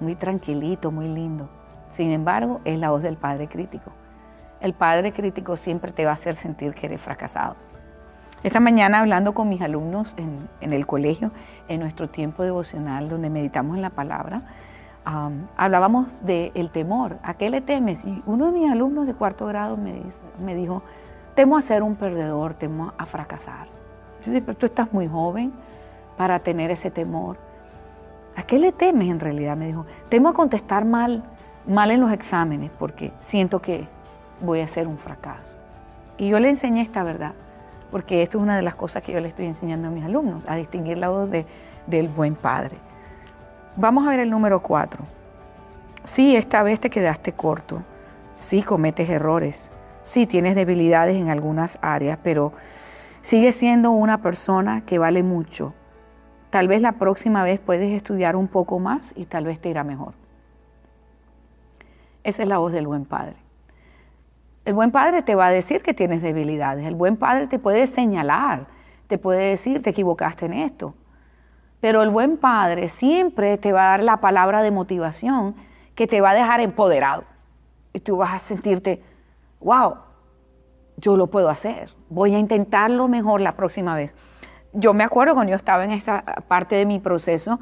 muy 0.00 0.14
tranquilito, 0.14 0.90
muy 0.90 1.08
lindo. 1.08 1.50
Sin 1.92 2.10
embargo, 2.10 2.62
es 2.64 2.78
la 2.78 2.88
voz 2.88 3.02
del 3.02 3.18
padre 3.18 3.48
crítico. 3.48 3.92
El 4.62 4.72
padre 4.72 5.12
crítico 5.12 5.58
siempre 5.58 5.92
te 5.92 6.06
va 6.06 6.12
a 6.12 6.14
hacer 6.14 6.36
sentir 6.36 6.72
que 6.72 6.86
eres 6.86 7.02
fracasado. 7.02 7.56
Esta 8.42 8.60
mañana 8.60 9.00
hablando 9.00 9.34
con 9.34 9.50
mis 9.50 9.60
alumnos 9.60 10.16
en, 10.16 10.72
el 10.72 10.86
colegio, 10.86 11.32
en 11.68 11.80
nuestro 11.80 12.08
tiempo 12.08 12.44
devocional 12.44 13.10
donde 13.10 13.28
meditamos 13.28 13.76
en 13.76 13.82
la 13.82 13.90
palabra, 13.90 14.40
hablábamos 15.04 16.24
del 16.24 16.70
temor. 16.70 17.18
¿A 17.22 17.34
qué 17.34 17.50
le 17.50 17.60
temes? 17.60 18.04
Y 18.04 18.22
uno 18.26 18.46
de 18.46 18.52
mis 18.52 18.70
alumnos 18.70 19.06
de 19.06 19.14
cuarto 19.14 19.46
grado 19.46 19.76
me, 19.76 20.02
me 20.42 20.54
dijo, 20.54 20.82
temo 21.34 21.56
a 21.56 21.60
ser 21.60 21.82
un 21.82 21.96
perdedor, 21.96 22.54
temo 22.54 22.92
a 22.96 23.06
fracasar. 23.06 23.68
Yo 24.24 24.32
dije, 24.32 24.54
tú 24.54 24.66
estás 24.66 24.92
muy 24.92 25.06
joven 25.06 25.52
para 26.16 26.38
tener 26.38 26.70
ese 26.70 26.90
temor. 26.90 27.36
¿A 28.36 28.42
qué 28.42 28.58
le 28.58 28.72
temes 28.72 29.08
en 29.08 29.20
realidad? 29.20 29.56
Me 29.56 29.66
dijo, 29.66 29.86
temo 30.08 30.30
a 30.30 30.32
contestar 30.34 30.84
mal, 30.84 31.22
mal 31.66 31.90
en 31.90 32.00
los 32.00 32.10
exámenes 32.10 32.70
porque 32.78 33.12
siento 33.20 33.60
que 33.60 33.86
voy 34.40 34.60
a 34.60 34.68
ser 34.68 34.88
un 34.88 34.98
fracaso. 34.98 35.58
Y 36.16 36.28
yo 36.28 36.38
le 36.40 36.48
enseñé 36.48 36.82
esta 36.82 37.02
verdad, 37.02 37.32
porque 37.90 38.22
esto 38.22 38.38
es 38.38 38.42
una 38.42 38.56
de 38.56 38.62
las 38.62 38.74
cosas 38.74 39.02
que 39.02 39.12
yo 39.12 39.20
le 39.20 39.28
estoy 39.28 39.46
enseñando 39.46 39.88
a 39.88 39.90
mis 39.90 40.04
alumnos, 40.04 40.42
a 40.48 40.56
distinguir 40.56 40.98
la 40.98 41.08
voz 41.08 41.30
de, 41.30 41.46
del 41.86 42.08
buen 42.08 42.34
padre. 42.34 42.76
Vamos 43.76 44.06
a 44.06 44.10
ver 44.10 44.20
el 44.20 44.30
número 44.30 44.62
cuatro. 44.62 45.04
Sí, 46.04 46.36
esta 46.36 46.62
vez 46.62 46.78
te 46.78 46.90
quedaste 46.90 47.32
corto. 47.32 47.82
Sí, 48.36 48.62
cometes 48.62 49.08
errores. 49.08 49.72
Sí, 50.04 50.26
tienes 50.28 50.54
debilidades 50.54 51.16
en 51.16 51.28
algunas 51.28 51.78
áreas, 51.82 52.18
pero 52.22 52.52
sigues 53.20 53.56
siendo 53.56 53.90
una 53.90 54.22
persona 54.22 54.82
que 54.86 54.98
vale 54.98 55.24
mucho. 55.24 55.74
Tal 56.50 56.68
vez 56.68 56.82
la 56.82 56.92
próxima 56.92 57.42
vez 57.42 57.58
puedes 57.58 57.90
estudiar 57.90 58.36
un 58.36 58.46
poco 58.46 58.78
más 58.78 59.12
y 59.16 59.24
tal 59.24 59.44
vez 59.44 59.60
te 59.60 59.70
irá 59.70 59.82
mejor. 59.82 60.14
Esa 62.22 62.44
es 62.44 62.48
la 62.48 62.58
voz 62.58 62.72
del 62.72 62.86
buen 62.86 63.04
padre. 63.04 63.34
El 64.64 64.74
buen 64.74 64.92
padre 64.92 65.22
te 65.22 65.34
va 65.34 65.46
a 65.46 65.50
decir 65.50 65.82
que 65.82 65.94
tienes 65.94 66.22
debilidades. 66.22 66.86
El 66.86 66.94
buen 66.94 67.16
padre 67.16 67.48
te 67.48 67.58
puede 67.58 67.88
señalar, 67.88 68.66
te 69.08 69.18
puede 69.18 69.48
decir, 69.48 69.82
te 69.82 69.90
equivocaste 69.90 70.46
en 70.46 70.52
esto. 70.52 70.94
Pero 71.84 72.02
el 72.02 72.08
buen 72.08 72.38
padre 72.38 72.88
siempre 72.88 73.58
te 73.58 73.70
va 73.70 73.82
a 73.82 73.90
dar 73.90 74.02
la 74.02 74.16
palabra 74.16 74.62
de 74.62 74.70
motivación 74.70 75.54
que 75.94 76.06
te 76.06 76.22
va 76.22 76.30
a 76.30 76.34
dejar 76.34 76.60
empoderado. 76.60 77.24
Y 77.92 78.00
tú 78.00 78.16
vas 78.16 78.32
a 78.32 78.38
sentirte, 78.38 79.02
wow, 79.60 79.96
yo 80.96 81.18
lo 81.18 81.26
puedo 81.26 81.50
hacer, 81.50 81.90
voy 82.08 82.34
a 82.34 82.38
intentarlo 82.38 83.06
mejor 83.06 83.42
la 83.42 83.52
próxima 83.52 83.94
vez. 83.94 84.14
Yo 84.72 84.94
me 84.94 85.04
acuerdo 85.04 85.34
cuando 85.34 85.50
yo 85.50 85.56
estaba 85.56 85.84
en 85.84 85.90
esta 85.90 86.22
parte 86.48 86.74
de 86.74 86.86
mi 86.86 87.00
proceso 87.00 87.60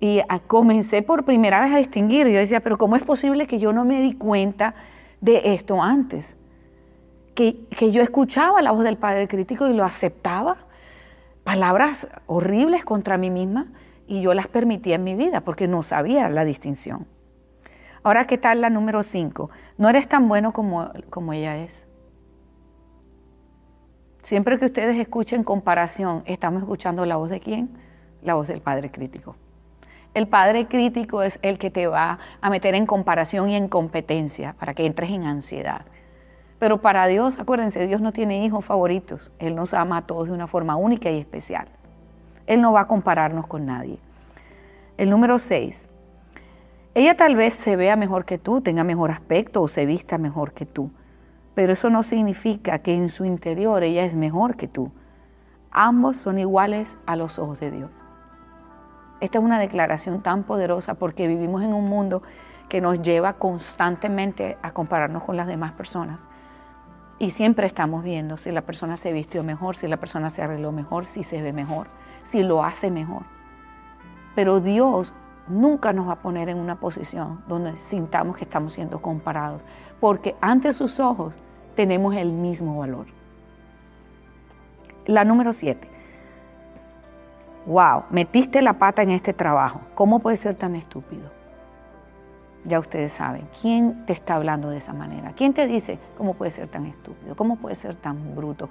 y 0.00 0.22
comencé 0.48 1.02
por 1.02 1.24
primera 1.24 1.60
vez 1.60 1.72
a 1.72 1.76
distinguir, 1.76 2.26
yo 2.26 2.40
decía, 2.40 2.58
pero 2.58 2.76
¿cómo 2.76 2.96
es 2.96 3.04
posible 3.04 3.46
que 3.46 3.60
yo 3.60 3.72
no 3.72 3.84
me 3.84 4.00
di 4.00 4.14
cuenta 4.14 4.74
de 5.20 5.54
esto 5.54 5.80
antes? 5.80 6.36
Que, 7.36 7.64
que 7.68 7.92
yo 7.92 8.02
escuchaba 8.02 8.60
la 8.60 8.72
voz 8.72 8.82
del 8.82 8.96
Padre 8.96 9.28
crítico 9.28 9.68
y 9.68 9.72
lo 9.72 9.84
aceptaba, 9.84 10.56
palabras 11.44 12.08
horribles 12.26 12.84
contra 12.84 13.18
mí 13.18 13.30
misma, 13.30 13.72
y 14.06 14.20
yo 14.20 14.34
las 14.34 14.48
permitía 14.48 14.96
en 14.96 15.04
mi 15.04 15.14
vida 15.14 15.42
porque 15.42 15.68
no 15.68 15.82
sabía 15.82 16.28
la 16.28 16.44
distinción. 16.44 17.06
Ahora, 18.02 18.26
¿qué 18.26 18.36
tal 18.36 18.60
la 18.60 18.68
número 18.68 19.02
5? 19.02 19.50
No 19.78 19.88
eres 19.88 20.08
tan 20.08 20.28
bueno 20.28 20.52
como, 20.52 20.90
como 21.08 21.32
ella 21.32 21.56
es. 21.56 21.86
Siempre 24.22 24.58
que 24.58 24.66
ustedes 24.66 24.98
escuchen 24.98 25.44
comparación, 25.44 26.22
¿estamos 26.26 26.62
escuchando 26.62 27.06
la 27.06 27.16
voz 27.16 27.30
de 27.30 27.40
quién? 27.40 27.70
La 28.22 28.34
voz 28.34 28.48
del 28.48 28.60
Padre 28.60 28.90
crítico. 28.90 29.36
El 30.14 30.28
Padre 30.28 30.66
crítico 30.66 31.22
es 31.22 31.38
el 31.42 31.58
que 31.58 31.70
te 31.70 31.86
va 31.86 32.18
a 32.40 32.50
meter 32.50 32.74
en 32.74 32.86
comparación 32.86 33.48
y 33.48 33.56
en 33.56 33.68
competencia 33.68 34.54
para 34.58 34.74
que 34.74 34.84
entres 34.84 35.10
en 35.10 35.24
ansiedad. 35.24 35.86
Pero 36.62 36.80
para 36.80 37.08
Dios, 37.08 37.40
acuérdense, 37.40 37.88
Dios 37.88 38.00
no 38.00 38.12
tiene 38.12 38.44
hijos 38.44 38.64
favoritos. 38.64 39.32
Él 39.40 39.56
nos 39.56 39.74
ama 39.74 39.96
a 39.96 40.02
todos 40.02 40.28
de 40.28 40.32
una 40.32 40.46
forma 40.46 40.76
única 40.76 41.10
y 41.10 41.18
especial. 41.18 41.66
Él 42.46 42.60
no 42.60 42.72
va 42.72 42.82
a 42.82 42.86
compararnos 42.86 43.48
con 43.48 43.66
nadie. 43.66 43.98
El 44.96 45.10
número 45.10 45.40
6. 45.40 45.90
Ella 46.94 47.16
tal 47.16 47.34
vez 47.34 47.54
se 47.54 47.74
vea 47.74 47.96
mejor 47.96 48.24
que 48.24 48.38
tú, 48.38 48.60
tenga 48.60 48.84
mejor 48.84 49.10
aspecto 49.10 49.60
o 49.60 49.66
se 49.66 49.86
vista 49.86 50.18
mejor 50.18 50.52
que 50.52 50.64
tú, 50.64 50.92
pero 51.56 51.72
eso 51.72 51.90
no 51.90 52.04
significa 52.04 52.78
que 52.78 52.94
en 52.94 53.08
su 53.08 53.24
interior 53.24 53.82
ella 53.82 54.04
es 54.04 54.14
mejor 54.14 54.54
que 54.54 54.68
tú. 54.68 54.92
Ambos 55.72 56.16
son 56.16 56.38
iguales 56.38 56.96
a 57.06 57.16
los 57.16 57.40
ojos 57.40 57.58
de 57.58 57.72
Dios. 57.72 57.90
Esta 59.18 59.38
es 59.38 59.44
una 59.44 59.58
declaración 59.58 60.22
tan 60.22 60.44
poderosa 60.44 60.94
porque 60.94 61.26
vivimos 61.26 61.64
en 61.64 61.74
un 61.74 61.88
mundo 61.88 62.22
que 62.68 62.80
nos 62.80 63.02
lleva 63.02 63.32
constantemente 63.32 64.58
a 64.62 64.70
compararnos 64.70 65.24
con 65.24 65.36
las 65.36 65.48
demás 65.48 65.72
personas. 65.72 66.24
Y 67.22 67.30
siempre 67.30 67.68
estamos 67.68 68.02
viendo 68.02 68.36
si 68.36 68.50
la 68.50 68.62
persona 68.62 68.96
se 68.96 69.12
vistió 69.12 69.44
mejor, 69.44 69.76
si 69.76 69.86
la 69.86 69.96
persona 69.96 70.28
se 70.28 70.42
arregló 70.42 70.72
mejor, 70.72 71.06
si 71.06 71.22
se 71.22 71.40
ve 71.40 71.52
mejor, 71.52 71.86
si 72.24 72.42
lo 72.42 72.64
hace 72.64 72.90
mejor. 72.90 73.22
Pero 74.34 74.58
Dios 74.58 75.12
nunca 75.46 75.92
nos 75.92 76.08
va 76.08 76.14
a 76.14 76.20
poner 76.20 76.48
en 76.48 76.56
una 76.58 76.80
posición 76.80 77.40
donde 77.46 77.78
sintamos 77.82 78.36
que 78.36 78.42
estamos 78.42 78.72
siendo 78.72 79.00
comparados, 79.00 79.62
porque 80.00 80.34
ante 80.40 80.72
sus 80.72 80.98
ojos 80.98 81.32
tenemos 81.76 82.16
el 82.16 82.32
mismo 82.32 82.76
valor. 82.76 83.06
La 85.06 85.24
número 85.24 85.52
siete. 85.52 85.88
Wow, 87.66 88.02
metiste 88.10 88.60
la 88.62 88.72
pata 88.72 89.02
en 89.02 89.10
este 89.10 89.32
trabajo. 89.32 89.80
¿Cómo 89.94 90.18
puede 90.18 90.36
ser 90.36 90.56
tan 90.56 90.74
estúpido? 90.74 91.30
Ya 92.64 92.78
ustedes 92.78 93.12
saben, 93.12 93.48
¿quién 93.60 94.06
te 94.06 94.12
está 94.12 94.36
hablando 94.36 94.70
de 94.70 94.78
esa 94.78 94.92
manera? 94.92 95.32
¿Quién 95.36 95.52
te 95.52 95.66
dice 95.66 95.98
cómo 96.16 96.34
puede 96.34 96.52
ser 96.52 96.68
tan 96.68 96.86
estúpido? 96.86 97.34
¿Cómo 97.34 97.56
puede 97.56 97.74
ser 97.74 97.96
tan 97.96 98.36
bruto? 98.36 98.68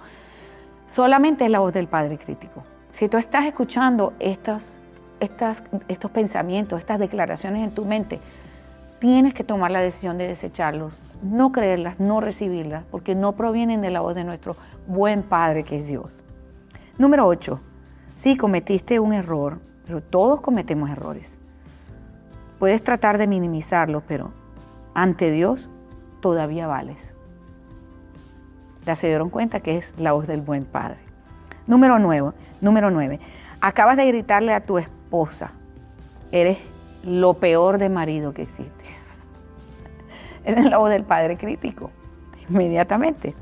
Solamente 0.89 1.45
es 1.45 1.51
la 1.51 1.59
voz 1.59 1.73
del 1.73 1.87
Padre 1.87 2.17
crítico. 2.17 2.63
Si 2.93 3.09
tú 3.09 3.17
estás 3.17 3.45
escuchando 3.45 4.13
estas, 4.19 4.79
estas, 5.19 5.63
estos 5.87 6.11
pensamientos, 6.11 6.79
estas 6.79 6.99
declaraciones 6.99 7.63
en 7.63 7.71
tu 7.71 7.85
mente, 7.85 8.19
tienes 8.99 9.33
que 9.33 9.43
tomar 9.43 9.71
la 9.71 9.81
decisión 9.81 10.17
de 10.17 10.27
desecharlos, 10.27 10.93
no 11.21 11.51
creerlas, 11.51 11.99
no 11.99 12.21
recibirlas, 12.21 12.83
porque 12.91 13.15
no 13.15 13.33
provienen 13.33 13.81
de 13.81 13.91
la 13.91 14.01
voz 14.01 14.15
de 14.15 14.23
nuestro 14.23 14.55
buen 14.87 15.23
Padre 15.23 15.63
que 15.63 15.77
es 15.77 15.87
Dios. 15.87 16.23
Número 16.97 17.27
8. 17.27 17.59
Sí, 18.15 18.37
cometiste 18.37 18.99
un 18.99 19.13
error, 19.13 19.59
pero 19.85 20.01
todos 20.01 20.41
cometemos 20.41 20.89
errores. 20.89 21.41
Puedes 22.61 22.83
tratar 22.83 23.17
de 23.17 23.25
minimizarlo, 23.25 24.03
pero 24.07 24.33
ante 24.93 25.31
Dios 25.31 25.67
todavía 26.19 26.67
vales. 26.67 27.11
Ya 28.85 28.95
se 28.95 29.07
dieron 29.07 29.31
cuenta 29.31 29.61
que 29.61 29.77
es 29.77 29.97
la 29.97 30.11
voz 30.11 30.27
del 30.27 30.41
buen 30.41 30.65
padre. 30.65 30.99
Número 31.65 31.97
9. 31.97 32.33
Número 32.61 32.91
9. 32.91 33.19
Acabas 33.61 33.97
de 33.97 34.05
gritarle 34.05 34.53
a 34.53 34.63
tu 34.63 34.77
esposa, 34.77 35.53
eres 36.31 36.59
lo 37.03 37.33
peor 37.33 37.79
de 37.79 37.89
marido 37.89 38.31
que 38.31 38.43
existe. 38.43 38.83
Esa 40.43 40.59
es 40.59 40.69
la 40.69 40.77
voz 40.77 40.91
del 40.91 41.03
padre 41.03 41.37
crítico, 41.37 41.89
inmediatamente. 42.47 43.33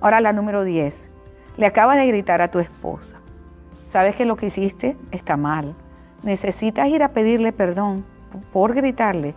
Ahora 0.00 0.22
la 0.22 0.32
número 0.32 0.64
10. 0.64 1.10
Le 1.58 1.66
acabas 1.66 1.98
de 1.98 2.06
gritar 2.06 2.40
a 2.40 2.50
tu 2.50 2.60
esposa, 2.60 3.16
sabes 3.84 4.16
que 4.16 4.24
lo 4.24 4.36
que 4.36 4.46
hiciste 4.46 4.96
está 5.10 5.36
mal. 5.36 5.74
Necesitas 6.22 6.88
ir 6.88 7.02
a 7.02 7.10
pedirle 7.10 7.52
perdón 7.52 8.06
por 8.52 8.74
gritarle 8.74 9.34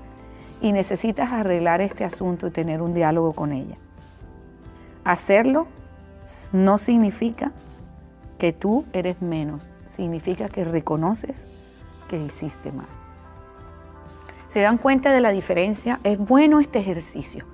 y 0.61 0.71
necesitas 0.71 1.31
arreglar 1.31 1.81
este 1.81 2.03
asunto 2.03 2.47
y 2.47 2.51
tener 2.51 2.81
un 2.81 2.93
diálogo 2.93 3.33
con 3.33 3.51
ella. 3.51 3.77
Hacerlo 5.03 5.67
no 6.53 6.77
significa 6.77 7.51
que 8.37 8.53
tú 8.53 8.85
eres 8.93 9.21
menos, 9.21 9.67
significa 9.89 10.47
que 10.49 10.63
reconoces 10.63 11.47
que 12.07 12.17
hiciste 12.17 12.71
mal. 12.71 12.87
¿Se 14.47 14.61
dan 14.61 14.77
cuenta 14.77 15.13
de 15.13 15.21
la 15.21 15.31
diferencia? 15.31 15.99
Es 16.03 16.17
bueno 16.17 16.59
este 16.59 16.79
ejercicio, 16.79 17.45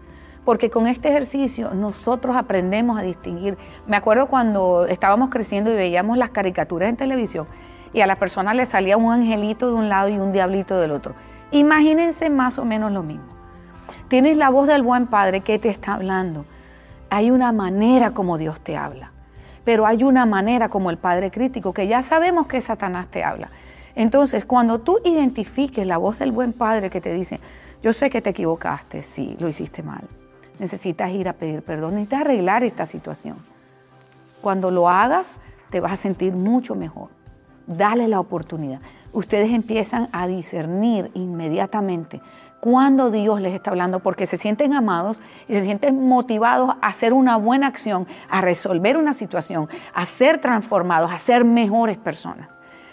porque 0.43 0.69
con 0.69 0.87
este 0.87 1.09
ejercicio 1.09 1.73
nosotros 1.73 2.35
aprendemos 2.35 2.99
a 2.99 3.03
distinguir. 3.03 3.57
Me 3.85 3.95
acuerdo 3.95 4.27
cuando 4.27 4.85
estábamos 4.87 5.29
creciendo 5.29 5.71
y 5.71 5.75
veíamos 5.75 6.17
las 6.17 6.31
caricaturas 6.31 6.89
en 6.89 6.97
televisión 6.97 7.47
y 7.93 8.01
a 8.01 8.07
la 8.07 8.15
persona 8.15 8.53
le 8.53 8.65
salía 8.65 8.97
un 8.97 9.11
angelito 9.11 9.67
de 9.67 9.73
un 9.73 9.89
lado 9.89 10.09
y 10.09 10.17
un 10.17 10.31
diablito 10.31 10.79
del 10.79 10.91
otro. 10.91 11.15
Imagínense 11.51 12.29
más 12.29 12.57
o 12.57 12.65
menos 12.65 12.91
lo 12.91 13.03
mismo. 13.03 13.25
Tienes 14.07 14.37
la 14.37 14.49
voz 14.49 14.67
del 14.67 14.83
buen 14.83 15.07
Padre 15.07 15.41
que 15.41 15.59
te 15.59 15.69
está 15.69 15.93
hablando. 15.93 16.45
Hay 17.09 17.31
una 17.31 17.51
manera 17.51 18.11
como 18.11 18.37
Dios 18.37 18.59
te 18.61 18.77
habla, 18.77 19.11
pero 19.63 19.85
hay 19.85 20.03
una 20.03 20.25
manera 20.25 20.69
como 20.69 20.89
el 20.89 20.97
Padre 20.97 21.31
crítico 21.31 21.73
que 21.73 21.87
ya 21.87 22.01
sabemos 22.01 22.47
que 22.47 22.61
Satanás 22.61 23.07
te 23.07 23.23
habla. 23.23 23.49
Entonces, 23.95 24.45
cuando 24.45 24.79
tú 24.79 24.99
identifiques 25.03 25.85
la 25.87 25.97
voz 25.97 26.19
del 26.19 26.31
buen 26.31 26.53
Padre 26.53 26.89
que 26.89 27.01
te 27.01 27.13
dice, 27.13 27.39
yo 27.81 27.93
sé 27.93 28.09
que 28.09 28.21
te 28.21 28.29
equivocaste, 28.29 29.03
sí, 29.03 29.35
lo 29.39 29.47
hiciste 29.47 29.83
mal, 29.83 30.03
necesitas 30.59 31.11
ir 31.11 31.27
a 31.27 31.33
pedir 31.33 31.61
perdón, 31.63 31.95
necesitas 31.95 32.21
arreglar 32.21 32.63
esta 32.63 32.85
situación. 32.85 33.37
Cuando 34.41 34.71
lo 34.71 34.87
hagas, 34.89 35.33
te 35.69 35.79
vas 35.79 35.93
a 35.93 35.95
sentir 35.95 36.33
mucho 36.33 36.75
mejor. 36.75 37.16
Dale 37.67 38.07
la 38.07 38.19
oportunidad. 38.19 38.79
ustedes 39.11 39.51
empiezan 39.51 40.09
a 40.11 40.27
discernir 40.27 41.11
inmediatamente 41.15 42.21
cuando 42.59 43.11
Dios 43.11 43.41
les 43.41 43.53
está 43.53 43.71
hablando, 43.71 43.99
porque 43.99 44.25
se 44.25 44.37
sienten 44.37 44.73
amados 44.73 45.19
y 45.47 45.53
se 45.53 45.63
sienten 45.63 46.07
motivados 46.07 46.71
a 46.81 46.87
hacer 46.87 47.13
una 47.13 47.37
buena 47.37 47.67
acción, 47.67 48.07
a 48.29 48.41
resolver 48.41 48.97
una 48.97 49.13
situación, 49.13 49.69
a 49.93 50.05
ser 50.05 50.39
transformados, 50.41 51.11
a 51.13 51.19
ser 51.19 51.45
mejores 51.45 51.97
personas. 51.97 52.49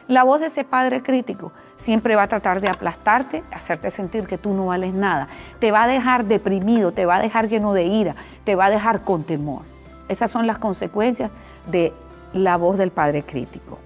La 0.06 0.22
voz 0.22 0.40
de 0.40 0.46
ese 0.46 0.64
padre 0.64 1.02
crítico 1.02 1.52
siempre 1.76 2.14
va 2.14 2.24
a 2.24 2.28
tratar 2.28 2.60
de 2.60 2.68
aplastarte, 2.68 3.42
hacerte 3.50 3.90
sentir 3.90 4.26
que 4.26 4.36
tú 4.36 4.52
no 4.52 4.66
vales 4.66 4.92
nada. 4.92 5.28
Te 5.60 5.70
va 5.70 5.84
a 5.84 5.88
dejar 5.88 6.26
deprimido, 6.26 6.92
te 6.92 7.06
va 7.06 7.16
a 7.16 7.22
dejar 7.22 7.48
lleno 7.48 7.72
de 7.72 7.84
ira, 7.84 8.14
te 8.44 8.54
va 8.54 8.66
a 8.66 8.70
dejar 8.70 9.00
con 9.00 9.24
temor. 9.24 9.62
Esas 10.08 10.30
son 10.30 10.46
las 10.46 10.58
consecuencias 10.58 11.30
de 11.70 11.94
la 12.34 12.58
voz 12.58 12.76
del 12.76 12.90
padre 12.90 13.22
crítico. 13.22 13.78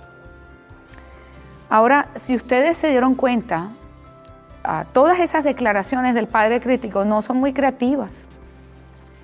Ahora, 1.71 2.09
si 2.15 2.35
ustedes 2.35 2.79
se 2.79 2.89
dieron 2.89 3.15
cuenta, 3.15 3.69
todas 4.93 5.21
esas 5.21 5.45
declaraciones 5.45 6.15
del 6.15 6.27
padre 6.27 6.61
crítico 6.61 7.05
no 7.05 7.23
son 7.23 7.39
muy 7.39 7.53
creativas. 7.53 8.11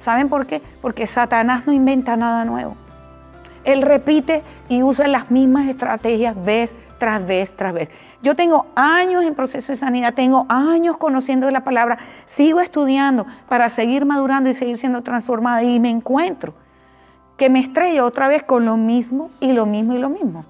¿Saben 0.00 0.28
por 0.28 0.46
qué? 0.46 0.60
Porque 0.82 1.06
Satanás 1.06 1.66
no 1.66 1.72
inventa 1.72 2.16
nada 2.16 2.44
nuevo. 2.44 2.76
Él 3.64 3.80
repite 3.80 4.42
y 4.68 4.82
usa 4.82 5.08
las 5.08 5.30
mismas 5.30 5.68
estrategias 5.68 6.36
vez 6.44 6.76
tras 6.98 7.26
vez 7.26 7.56
tras 7.56 7.72
vez. 7.72 7.88
Yo 8.22 8.34
tengo 8.34 8.66
años 8.74 9.24
en 9.24 9.34
proceso 9.34 9.72
de 9.72 9.76
sanidad, 9.76 10.14
tengo 10.14 10.46
años 10.48 10.96
conociendo 10.98 11.50
la 11.50 11.64
palabra, 11.64 11.98
sigo 12.26 12.60
estudiando 12.60 13.26
para 13.48 13.68
seguir 13.68 14.04
madurando 14.04 14.48
y 14.50 14.54
seguir 14.54 14.78
siendo 14.78 15.02
transformada 15.02 15.62
y 15.62 15.80
me 15.80 15.90
encuentro 15.90 16.54
que 17.36 17.50
me 17.50 17.60
estrello 17.60 18.06
otra 18.06 18.28
vez 18.28 18.42
con 18.42 18.64
lo 18.64 18.76
mismo 18.76 19.30
y 19.40 19.52
lo 19.52 19.66
mismo 19.66 19.94
y 19.94 19.98
lo 19.98 20.08
mismo. 20.08 20.44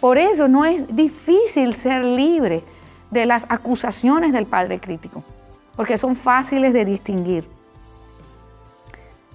Por 0.00 0.16
eso 0.18 0.48
no 0.48 0.64
es 0.64 0.94
difícil 0.94 1.74
ser 1.74 2.04
libre 2.04 2.64
de 3.10 3.26
las 3.26 3.44
acusaciones 3.48 4.32
del 4.32 4.46
padre 4.46 4.80
crítico, 4.80 5.22
porque 5.76 5.98
son 5.98 6.16
fáciles 6.16 6.72
de 6.72 6.84
distinguir. 6.84 7.46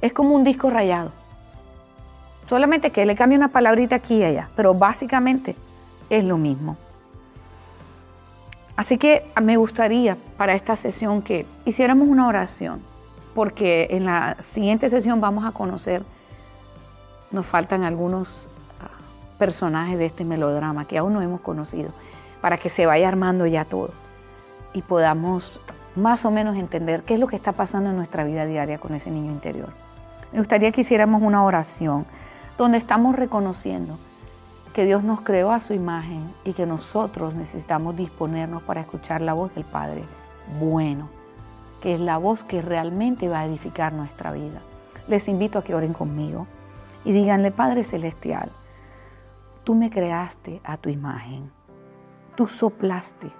Es 0.01 0.11
como 0.11 0.35
un 0.35 0.43
disco 0.43 0.69
rayado. 0.69 1.11
Solamente 2.47 2.91
que 2.91 3.05
le 3.05 3.15
cambie 3.15 3.37
una 3.37 3.49
palabrita 3.49 3.97
aquí 3.97 4.17
y 4.17 4.23
allá, 4.23 4.49
pero 4.55 4.73
básicamente 4.73 5.55
es 6.09 6.23
lo 6.23 6.37
mismo. 6.37 6.77
Así 8.75 8.97
que 8.97 9.25
me 9.41 9.57
gustaría 9.57 10.17
para 10.37 10.53
esta 10.53 10.75
sesión 10.75 11.21
que 11.21 11.45
hiciéramos 11.63 12.09
una 12.09 12.27
oración, 12.27 12.81
porque 13.33 13.87
en 13.91 14.05
la 14.05 14.35
siguiente 14.39 14.89
sesión 14.89 15.21
vamos 15.21 15.45
a 15.45 15.51
conocer, 15.51 16.03
nos 17.31 17.45
faltan 17.45 17.83
algunos 17.83 18.49
personajes 19.37 19.97
de 19.97 20.05
este 20.05 20.25
melodrama 20.25 20.85
que 20.85 20.97
aún 20.97 21.13
no 21.13 21.21
hemos 21.21 21.41
conocido, 21.41 21.91
para 22.41 22.57
que 22.57 22.69
se 22.69 22.85
vaya 22.85 23.07
armando 23.07 23.45
ya 23.45 23.65
todo 23.65 23.91
y 24.73 24.81
podamos 24.81 25.59
más 25.95 26.25
o 26.25 26.31
menos 26.31 26.57
entender 26.57 27.03
qué 27.03 27.13
es 27.13 27.19
lo 27.19 27.27
que 27.27 27.37
está 27.37 27.53
pasando 27.53 27.89
en 27.89 27.95
nuestra 27.95 28.23
vida 28.23 28.45
diaria 28.45 28.77
con 28.77 28.93
ese 28.93 29.09
niño 29.09 29.31
interior. 29.31 29.69
Me 30.31 30.39
gustaría 30.39 30.71
que 30.71 30.81
hiciéramos 30.81 31.21
una 31.21 31.43
oración 31.43 32.05
donde 32.57 32.77
estamos 32.77 33.15
reconociendo 33.15 33.97
que 34.73 34.85
Dios 34.85 35.03
nos 35.03 35.21
creó 35.21 35.51
a 35.51 35.61
su 35.61 35.73
imagen 35.73 36.33
y 36.43 36.51
que 36.51 36.65
nosotros 36.65 37.33
necesitamos 37.33 37.95
disponernos 37.95 38.61
para 38.63 38.81
escuchar 38.81 39.21
la 39.21 39.33
voz 39.33 39.55
del 39.55 39.63
Padre 39.63 40.03
bueno, 40.59 41.07
que 41.81 41.95
es 41.95 41.99
la 42.01 42.17
voz 42.17 42.43
que 42.43 42.61
realmente 42.61 43.29
va 43.29 43.39
a 43.39 43.45
edificar 43.45 43.93
nuestra 43.93 44.33
vida. 44.33 44.59
Les 45.07 45.29
invito 45.29 45.59
a 45.59 45.63
que 45.63 45.75
oren 45.75 45.93
conmigo 45.93 46.47
y 47.05 47.13
díganle, 47.13 47.51
Padre 47.51 47.83
Celestial, 47.83 48.49
Tú 49.65 49.73
me 49.73 49.89
creaste 49.89 50.61
a 50.63 50.77
tu 50.77 50.89
imagen. 50.89 51.51
Tú 52.35 52.45
soplaste 52.45 53.31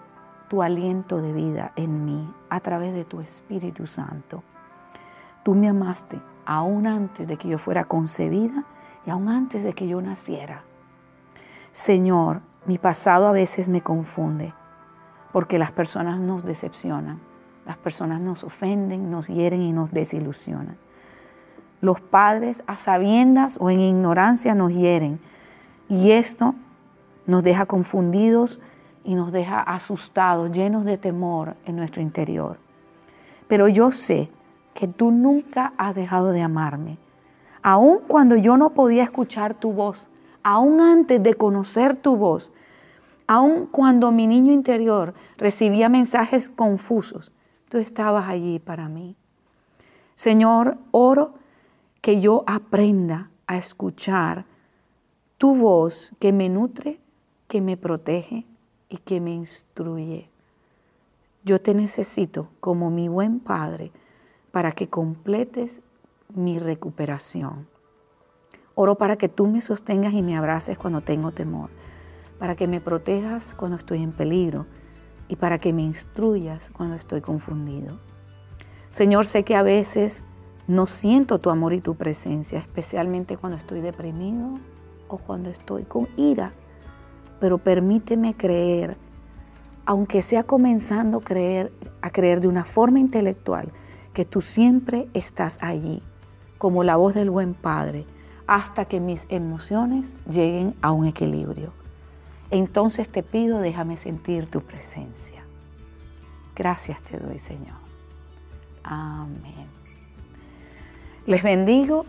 tu 0.49 0.63
aliento 0.63 1.21
de 1.21 1.31
vida 1.31 1.71
en 1.75 2.03
mí 2.03 2.33
a 2.49 2.61
través 2.61 2.95
de 2.95 3.05
tu 3.05 3.21
Espíritu 3.21 3.85
Santo. 3.85 4.41
Tú 5.43 5.53
me 5.53 5.69
amaste 5.69 6.19
aún 6.43 6.87
antes 6.87 7.27
de 7.27 7.37
que 7.37 7.47
yo 7.47 7.59
fuera 7.59 7.85
concebida 7.85 8.63
y 9.05 9.11
aún 9.11 9.29
antes 9.29 9.63
de 9.63 9.73
que 9.73 9.87
yo 9.87 10.01
naciera. 10.01 10.63
Señor, 11.71 12.41
mi 12.65 12.79
pasado 12.79 13.27
a 13.27 13.31
veces 13.31 13.69
me 13.69 13.81
confunde 13.81 14.51
porque 15.31 15.59
las 15.59 15.71
personas 15.71 16.19
nos 16.19 16.43
decepcionan, 16.43 17.19
las 17.67 17.77
personas 17.77 18.19
nos 18.19 18.43
ofenden, 18.43 19.11
nos 19.11 19.27
hieren 19.27 19.61
y 19.61 19.71
nos 19.73 19.91
desilusionan. 19.91 20.77
Los 21.81 22.01
padres 22.01 22.63
a 22.65 22.77
sabiendas 22.77 23.59
o 23.61 23.69
en 23.69 23.79
ignorancia 23.79 24.55
nos 24.55 24.73
hieren 24.73 25.19
y 25.89 26.11
esto 26.11 26.55
nos 27.25 27.43
deja 27.43 27.65
confundidos 27.65 28.59
y 29.03 29.15
nos 29.15 29.31
deja 29.31 29.59
asustados, 29.59 30.51
llenos 30.51 30.85
de 30.85 30.97
temor 30.97 31.55
en 31.65 31.75
nuestro 31.75 32.01
interior. 32.01 32.57
Pero 33.47 33.67
yo 33.67 33.91
sé 33.91 34.29
que 34.73 34.87
tú 34.87 35.11
nunca 35.11 35.73
has 35.77 35.95
dejado 35.95 36.31
de 36.31 36.41
amarme. 36.41 36.97
Aun 37.61 37.99
cuando 38.07 38.35
yo 38.35 38.57
no 38.57 38.71
podía 38.71 39.03
escuchar 39.03 39.55
tu 39.55 39.71
voz, 39.71 40.09
aun 40.43 40.81
antes 40.81 41.21
de 41.21 41.33
conocer 41.33 41.95
tu 41.95 42.15
voz, 42.15 42.51
aun 43.27 43.67
cuando 43.67 44.11
mi 44.11 44.27
niño 44.27 44.53
interior 44.53 45.13
recibía 45.37 45.89
mensajes 45.89 46.49
confusos, 46.49 47.31
tú 47.69 47.77
estabas 47.77 48.27
allí 48.29 48.59
para 48.59 48.87
mí. 48.87 49.15
Señor, 50.15 50.77
oro 50.91 51.33
que 52.01 52.21
yo 52.21 52.43
aprenda 52.45 53.29
a 53.47 53.57
escuchar 53.57 54.45
tu 55.37 55.55
voz 55.55 56.13
que 56.19 56.31
me 56.31 56.49
nutre, 56.49 56.99
que 57.47 57.61
me 57.61 57.77
protege 57.77 58.45
y 58.89 58.97
que 58.97 59.19
me 59.19 59.31
instruye. 59.31 60.29
Yo 61.43 61.59
te 61.61 61.73
necesito 61.73 62.49
como 62.59 62.89
mi 62.89 63.07
buen 63.07 63.39
Padre 63.39 63.91
para 64.51 64.71
que 64.71 64.87
completes 64.87 65.81
mi 66.33 66.57
recuperación. 66.57 67.67
Oro 68.75 68.95
para 68.95 69.17
que 69.17 69.29
tú 69.29 69.47
me 69.47 69.61
sostengas 69.61 70.13
y 70.13 70.21
me 70.21 70.37
abraces 70.37 70.77
cuando 70.77 71.01
tengo 71.01 71.31
temor, 71.31 71.69
para 72.39 72.55
que 72.55 72.67
me 72.67 72.81
protejas 72.81 73.53
cuando 73.55 73.77
estoy 73.77 74.01
en 74.03 74.11
peligro 74.11 74.65
y 75.27 75.35
para 75.35 75.59
que 75.59 75.73
me 75.73 75.81
instruyas 75.81 76.69
cuando 76.71 76.95
estoy 76.95 77.21
confundido. 77.21 77.99
Señor, 78.89 79.25
sé 79.25 79.43
que 79.43 79.55
a 79.55 79.63
veces 79.63 80.23
no 80.67 80.87
siento 80.87 81.39
tu 81.39 81.49
amor 81.49 81.73
y 81.73 81.81
tu 81.81 81.95
presencia, 81.95 82.59
especialmente 82.59 83.37
cuando 83.37 83.57
estoy 83.57 83.81
deprimido 83.81 84.57
o 85.07 85.17
cuando 85.17 85.49
estoy 85.49 85.83
con 85.83 86.07
ira, 86.17 86.53
pero 87.39 87.57
permíteme 87.57 88.35
creer, 88.35 88.97
aunque 89.85 90.21
sea 90.21 90.43
comenzando 90.43 91.19
creer, 91.19 91.71
a 92.01 92.09
creer 92.09 92.41
de 92.41 92.47
una 92.47 92.65
forma 92.65 92.99
intelectual, 92.99 93.71
que 94.13 94.25
tú 94.25 94.41
siempre 94.41 95.07
estás 95.13 95.57
allí, 95.61 96.01
como 96.57 96.83
la 96.83 96.95
voz 96.95 97.13
del 97.13 97.29
buen 97.29 97.53
Padre, 97.53 98.05
hasta 98.47 98.85
que 98.85 98.99
mis 98.99 99.25
emociones 99.29 100.07
lleguen 100.29 100.75
a 100.81 100.91
un 100.91 101.05
equilibrio. 101.05 101.73
Entonces 102.51 103.09
te 103.09 103.23
pido, 103.23 103.59
déjame 103.59 103.97
sentir 103.97 104.47
tu 104.47 104.61
presencia. 104.61 105.43
Gracias 106.55 107.01
te 107.01 107.17
doy, 107.17 107.39
Señor. 107.39 107.75
Amén. 108.83 109.67
Les 111.25 111.41
bendigo 111.41 112.05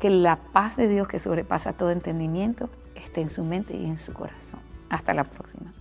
que 0.00 0.10
la 0.10 0.36
paz 0.36 0.76
de 0.76 0.88
Dios 0.88 1.06
que 1.06 1.18
sobrepasa 1.18 1.74
todo 1.74 1.90
entendimiento 1.90 2.70
esté 2.96 3.20
en 3.20 3.30
su 3.30 3.44
mente 3.44 3.76
y 3.76 3.84
en 3.84 3.98
su 3.98 4.12
corazón. 4.12 4.60
Hasta 4.88 5.14
la 5.14 5.24
próxima. 5.24 5.72